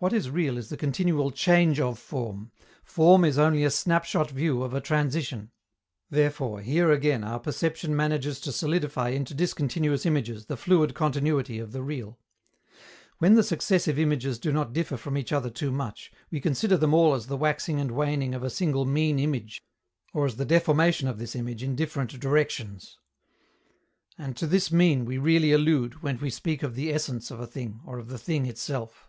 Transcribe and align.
What 0.00 0.12
is 0.12 0.30
real 0.30 0.56
is 0.58 0.68
the 0.68 0.76
continual 0.76 1.32
change 1.32 1.80
of 1.80 1.98
form: 1.98 2.52
form 2.84 3.24
is 3.24 3.36
only 3.36 3.64
a 3.64 3.68
snapshot 3.70 4.30
view 4.30 4.62
of 4.62 4.72
a 4.72 4.80
transition. 4.80 5.50
Therefore, 6.08 6.60
here 6.60 6.92
again, 6.92 7.24
our 7.24 7.40
perception 7.40 7.96
manages 7.96 8.38
to 8.42 8.52
solidify 8.52 9.08
into 9.08 9.34
discontinuous 9.34 10.06
images 10.06 10.46
the 10.46 10.56
fluid 10.56 10.94
continuity 10.94 11.58
of 11.58 11.72
the 11.72 11.82
real. 11.82 12.16
When 13.18 13.34
the 13.34 13.42
successive 13.42 13.98
images 13.98 14.38
do 14.38 14.52
not 14.52 14.72
differ 14.72 14.96
from 14.96 15.18
each 15.18 15.32
other 15.32 15.50
too 15.50 15.72
much, 15.72 16.12
we 16.30 16.40
consider 16.40 16.76
them 16.76 16.94
all 16.94 17.12
as 17.12 17.26
the 17.26 17.36
waxing 17.36 17.80
and 17.80 17.90
waning 17.90 18.36
of 18.36 18.44
a 18.44 18.50
single 18.50 18.84
mean 18.84 19.18
image, 19.18 19.60
or 20.14 20.26
as 20.26 20.36
the 20.36 20.44
deformation 20.44 21.08
of 21.08 21.18
this 21.18 21.34
image 21.34 21.64
in 21.64 21.74
different 21.74 22.20
directions. 22.20 23.00
And 24.16 24.36
to 24.36 24.46
this 24.46 24.70
mean 24.70 25.04
we 25.04 25.18
really 25.18 25.50
allude 25.50 26.04
when 26.04 26.18
we 26.18 26.30
speak 26.30 26.62
of 26.62 26.76
the 26.76 26.94
essence 26.94 27.32
of 27.32 27.40
a 27.40 27.48
thing, 27.48 27.80
or 27.84 27.98
of 27.98 28.06
the 28.10 28.18
thing 28.18 28.46
itself. 28.46 29.06